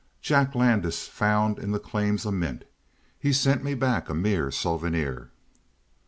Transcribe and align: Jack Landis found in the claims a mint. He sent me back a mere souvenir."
Jack 0.19 0.55
Landis 0.55 1.07
found 1.07 1.59
in 1.59 1.73
the 1.73 1.79
claims 1.79 2.25
a 2.25 2.31
mint. 2.31 2.65
He 3.19 3.31
sent 3.31 3.63
me 3.63 3.75
back 3.75 4.09
a 4.09 4.15
mere 4.15 4.49
souvenir." 4.49 5.29